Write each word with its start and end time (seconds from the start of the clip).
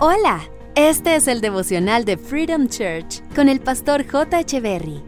Hola, 0.00 0.42
este 0.76 1.16
es 1.16 1.26
el 1.26 1.40
devocional 1.40 2.04
de 2.04 2.16
Freedom 2.16 2.68
Church 2.68 3.20
con 3.34 3.48
el 3.48 3.58
pastor 3.58 4.06
J. 4.08 4.38
Echeverry. 4.38 5.02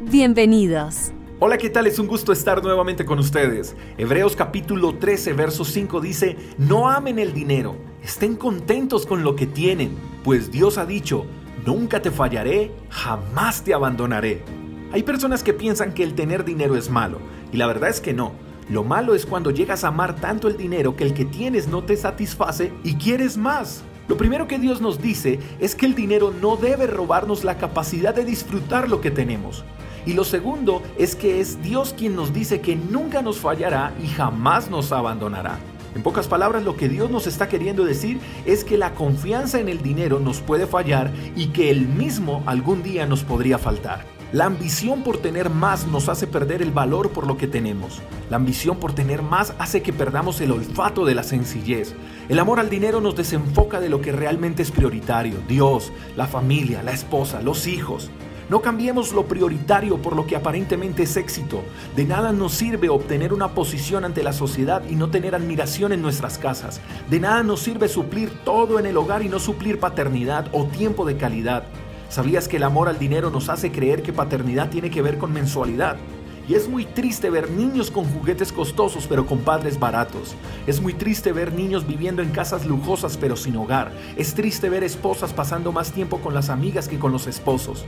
Bienvenidos. 0.00 1.12
Hola, 1.38 1.56
¿qué 1.56 1.70
tal? 1.70 1.86
Es 1.86 2.00
un 2.00 2.08
gusto 2.08 2.32
estar 2.32 2.60
nuevamente 2.60 3.04
con 3.04 3.20
ustedes. 3.20 3.76
Hebreos 3.96 4.34
capítulo 4.34 4.98
13, 4.98 5.34
verso 5.34 5.64
5 5.64 6.00
dice, 6.00 6.36
no 6.58 6.90
amen 6.90 7.20
el 7.20 7.32
dinero, 7.32 7.76
estén 8.02 8.34
contentos 8.34 9.06
con 9.06 9.22
lo 9.22 9.36
que 9.36 9.46
tienen, 9.46 9.96
pues 10.24 10.50
Dios 10.50 10.78
ha 10.78 10.84
dicho, 10.84 11.26
nunca 11.64 12.02
te 12.02 12.10
fallaré, 12.10 12.72
jamás 12.88 13.62
te 13.62 13.72
abandonaré. 13.72 14.42
Hay 14.90 15.04
personas 15.04 15.44
que 15.44 15.54
piensan 15.54 15.94
que 15.94 16.02
el 16.02 16.16
tener 16.16 16.44
dinero 16.44 16.74
es 16.74 16.90
malo, 16.90 17.20
y 17.52 17.56
la 17.56 17.68
verdad 17.68 17.90
es 17.90 18.00
que 18.00 18.12
no. 18.12 18.32
Lo 18.68 18.82
malo 18.82 19.14
es 19.14 19.26
cuando 19.26 19.52
llegas 19.52 19.84
a 19.84 19.88
amar 19.88 20.16
tanto 20.16 20.48
el 20.48 20.56
dinero 20.56 20.96
que 20.96 21.04
el 21.04 21.14
que 21.14 21.24
tienes 21.24 21.68
no 21.68 21.84
te 21.84 21.96
satisface 21.96 22.72
y 22.82 22.96
quieres 22.96 23.36
más. 23.36 23.84
Lo 24.06 24.16
primero 24.18 24.46
que 24.46 24.58
Dios 24.58 24.80
nos 24.80 25.00
dice 25.00 25.38
es 25.60 25.74
que 25.74 25.86
el 25.86 25.94
dinero 25.94 26.32
no 26.40 26.56
debe 26.56 26.86
robarnos 26.86 27.42
la 27.42 27.56
capacidad 27.56 28.14
de 28.14 28.24
disfrutar 28.24 28.88
lo 28.88 29.00
que 29.00 29.10
tenemos. 29.10 29.64
Y 30.04 30.12
lo 30.12 30.24
segundo 30.24 30.82
es 30.98 31.16
que 31.16 31.40
es 31.40 31.62
Dios 31.62 31.94
quien 31.96 32.14
nos 32.14 32.34
dice 32.34 32.60
que 32.60 32.76
nunca 32.76 33.22
nos 33.22 33.38
fallará 33.38 33.94
y 34.02 34.08
jamás 34.08 34.68
nos 34.70 34.92
abandonará. 34.92 35.58
En 35.94 36.02
pocas 36.02 36.26
palabras, 36.26 36.64
lo 36.64 36.76
que 36.76 36.88
Dios 36.88 37.10
nos 37.10 37.26
está 37.26 37.48
queriendo 37.48 37.84
decir 37.84 38.20
es 38.44 38.64
que 38.64 38.76
la 38.76 38.94
confianza 38.94 39.60
en 39.60 39.68
el 39.68 39.80
dinero 39.80 40.18
nos 40.18 40.40
puede 40.40 40.66
fallar 40.66 41.10
y 41.36 41.46
que 41.48 41.70
el 41.70 41.88
mismo 41.88 42.42
algún 42.46 42.82
día 42.82 43.06
nos 43.06 43.22
podría 43.22 43.58
faltar. 43.58 44.04
La 44.34 44.46
ambición 44.46 45.04
por 45.04 45.18
tener 45.18 45.48
más 45.48 45.86
nos 45.86 46.08
hace 46.08 46.26
perder 46.26 46.60
el 46.60 46.72
valor 46.72 47.10
por 47.10 47.24
lo 47.24 47.36
que 47.36 47.46
tenemos. 47.46 48.02
La 48.30 48.36
ambición 48.36 48.78
por 48.78 48.92
tener 48.92 49.22
más 49.22 49.54
hace 49.60 49.80
que 49.80 49.92
perdamos 49.92 50.40
el 50.40 50.50
olfato 50.50 51.04
de 51.04 51.14
la 51.14 51.22
sencillez. 51.22 51.94
El 52.28 52.40
amor 52.40 52.58
al 52.58 52.68
dinero 52.68 53.00
nos 53.00 53.14
desenfoca 53.14 53.78
de 53.78 53.88
lo 53.88 54.00
que 54.00 54.10
realmente 54.10 54.62
es 54.64 54.72
prioritario, 54.72 55.36
Dios, 55.46 55.92
la 56.16 56.26
familia, 56.26 56.82
la 56.82 56.90
esposa, 56.90 57.42
los 57.42 57.68
hijos. 57.68 58.10
No 58.50 58.60
cambiemos 58.60 59.12
lo 59.12 59.26
prioritario 59.26 60.02
por 60.02 60.16
lo 60.16 60.26
que 60.26 60.34
aparentemente 60.34 61.04
es 61.04 61.16
éxito. 61.16 61.62
De 61.94 62.04
nada 62.04 62.32
nos 62.32 62.54
sirve 62.54 62.88
obtener 62.88 63.32
una 63.32 63.54
posición 63.54 64.04
ante 64.04 64.24
la 64.24 64.32
sociedad 64.32 64.82
y 64.90 64.96
no 64.96 65.10
tener 65.10 65.36
admiración 65.36 65.92
en 65.92 66.02
nuestras 66.02 66.38
casas. 66.38 66.80
De 67.08 67.20
nada 67.20 67.44
nos 67.44 67.60
sirve 67.60 67.86
suplir 67.86 68.32
todo 68.44 68.80
en 68.80 68.86
el 68.86 68.96
hogar 68.96 69.22
y 69.22 69.28
no 69.28 69.38
suplir 69.38 69.78
paternidad 69.78 70.48
o 70.50 70.64
tiempo 70.64 71.04
de 71.04 71.16
calidad. 71.16 71.62
¿Sabías 72.08 72.48
que 72.48 72.58
el 72.58 72.62
amor 72.62 72.88
al 72.88 72.98
dinero 72.98 73.30
nos 73.30 73.48
hace 73.48 73.72
creer 73.72 74.02
que 74.02 74.12
paternidad 74.12 74.70
tiene 74.70 74.90
que 74.90 75.02
ver 75.02 75.18
con 75.18 75.32
mensualidad? 75.32 75.96
Y 76.46 76.54
es 76.54 76.68
muy 76.68 76.84
triste 76.84 77.30
ver 77.30 77.50
niños 77.50 77.90
con 77.90 78.04
juguetes 78.04 78.52
costosos 78.52 79.06
pero 79.06 79.26
con 79.26 79.38
padres 79.40 79.80
baratos. 79.80 80.34
Es 80.66 80.80
muy 80.80 80.92
triste 80.92 81.32
ver 81.32 81.52
niños 81.52 81.86
viviendo 81.86 82.22
en 82.22 82.30
casas 82.30 82.66
lujosas 82.66 83.16
pero 83.16 83.34
sin 83.34 83.56
hogar. 83.56 83.92
Es 84.16 84.34
triste 84.34 84.68
ver 84.68 84.84
esposas 84.84 85.32
pasando 85.32 85.72
más 85.72 85.92
tiempo 85.92 86.20
con 86.20 86.34
las 86.34 86.50
amigas 86.50 86.86
que 86.86 86.98
con 86.98 87.12
los 87.12 87.26
esposos. 87.26 87.86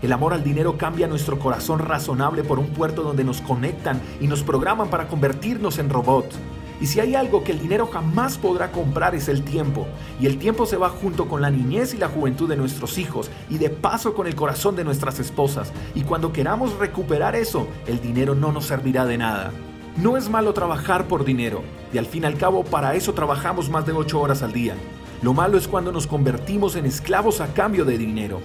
El 0.00 0.12
amor 0.12 0.32
al 0.32 0.44
dinero 0.44 0.78
cambia 0.78 1.06
nuestro 1.06 1.38
corazón 1.38 1.80
razonable 1.80 2.44
por 2.44 2.58
un 2.58 2.68
puerto 2.68 3.02
donde 3.02 3.24
nos 3.24 3.40
conectan 3.42 4.00
y 4.20 4.26
nos 4.26 4.42
programan 4.42 4.88
para 4.88 5.08
convertirnos 5.08 5.78
en 5.78 5.90
robots. 5.90 6.36
Y 6.80 6.86
si 6.86 7.00
hay 7.00 7.14
algo 7.14 7.42
que 7.42 7.52
el 7.52 7.60
dinero 7.60 7.86
jamás 7.86 8.38
podrá 8.38 8.70
comprar 8.70 9.14
es 9.14 9.28
el 9.28 9.42
tiempo. 9.42 9.86
Y 10.20 10.26
el 10.26 10.38
tiempo 10.38 10.66
se 10.66 10.76
va 10.76 10.88
junto 10.88 11.26
con 11.28 11.42
la 11.42 11.50
niñez 11.50 11.94
y 11.94 11.96
la 11.96 12.08
juventud 12.08 12.48
de 12.48 12.56
nuestros 12.56 12.98
hijos 12.98 13.30
y 13.50 13.58
de 13.58 13.70
paso 13.70 14.14
con 14.14 14.26
el 14.26 14.34
corazón 14.34 14.76
de 14.76 14.84
nuestras 14.84 15.18
esposas. 15.18 15.72
Y 15.94 16.02
cuando 16.02 16.32
queramos 16.32 16.78
recuperar 16.78 17.34
eso, 17.34 17.66
el 17.86 18.00
dinero 18.00 18.34
no 18.34 18.52
nos 18.52 18.66
servirá 18.66 19.06
de 19.06 19.18
nada. 19.18 19.52
No 19.96 20.16
es 20.16 20.28
malo 20.28 20.52
trabajar 20.52 21.08
por 21.08 21.24
dinero. 21.24 21.62
Y 21.92 21.98
al 21.98 22.06
fin 22.06 22.22
y 22.22 22.26
al 22.26 22.36
cabo 22.36 22.62
para 22.64 22.94
eso 22.94 23.14
trabajamos 23.14 23.68
más 23.68 23.84
de 23.84 23.92
8 23.92 24.20
horas 24.20 24.42
al 24.42 24.52
día. 24.52 24.74
Lo 25.22 25.34
malo 25.34 25.58
es 25.58 25.66
cuando 25.66 25.90
nos 25.90 26.06
convertimos 26.06 26.76
en 26.76 26.86
esclavos 26.86 27.40
a 27.40 27.52
cambio 27.52 27.84
de 27.84 27.98
dinero. 27.98 28.40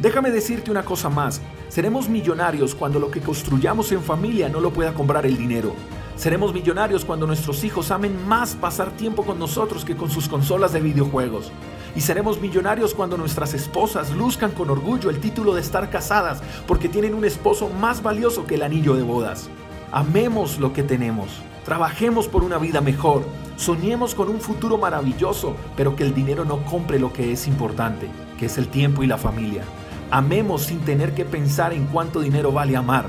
Déjame 0.00 0.30
decirte 0.30 0.70
una 0.70 0.84
cosa 0.84 1.08
más. 1.08 1.40
Seremos 1.68 2.08
millonarios 2.08 2.74
cuando 2.74 3.00
lo 3.00 3.10
que 3.10 3.20
construyamos 3.20 3.90
en 3.90 4.02
familia 4.02 4.48
no 4.48 4.60
lo 4.60 4.70
pueda 4.70 4.94
comprar 4.94 5.26
el 5.26 5.36
dinero. 5.36 5.74
Seremos 6.16 6.54
millonarios 6.54 7.04
cuando 7.04 7.26
nuestros 7.26 7.64
hijos 7.64 7.90
amen 7.90 8.26
más 8.26 8.54
pasar 8.54 8.92
tiempo 8.92 9.24
con 9.24 9.36
nosotros 9.36 9.84
que 9.84 9.96
con 9.96 10.10
sus 10.10 10.28
consolas 10.28 10.72
de 10.72 10.80
videojuegos. 10.80 11.50
Y 11.96 12.02
seremos 12.02 12.40
millonarios 12.40 12.94
cuando 12.94 13.16
nuestras 13.16 13.52
esposas 13.52 14.12
luzcan 14.12 14.52
con 14.52 14.70
orgullo 14.70 15.10
el 15.10 15.18
título 15.18 15.54
de 15.54 15.60
estar 15.60 15.90
casadas 15.90 16.40
porque 16.68 16.88
tienen 16.88 17.14
un 17.14 17.24
esposo 17.24 17.68
más 17.68 18.00
valioso 18.00 18.46
que 18.46 18.54
el 18.54 18.62
anillo 18.62 18.94
de 18.94 19.02
bodas. 19.02 19.50
Amemos 19.90 20.60
lo 20.60 20.72
que 20.72 20.84
tenemos. 20.84 21.42
Trabajemos 21.64 22.28
por 22.28 22.44
una 22.44 22.58
vida 22.58 22.80
mejor. 22.80 23.24
Soñemos 23.56 24.14
con 24.14 24.28
un 24.28 24.40
futuro 24.40 24.78
maravilloso, 24.78 25.56
pero 25.76 25.96
que 25.96 26.04
el 26.04 26.14
dinero 26.14 26.44
no 26.44 26.64
compre 26.64 27.00
lo 27.00 27.12
que 27.12 27.32
es 27.32 27.48
importante, 27.48 28.08
que 28.38 28.46
es 28.46 28.56
el 28.56 28.68
tiempo 28.68 29.02
y 29.02 29.08
la 29.08 29.18
familia. 29.18 29.64
Amemos 30.12 30.66
sin 30.66 30.80
tener 30.80 31.12
que 31.12 31.24
pensar 31.24 31.72
en 31.72 31.86
cuánto 31.86 32.20
dinero 32.20 32.52
vale 32.52 32.76
amar 32.76 33.08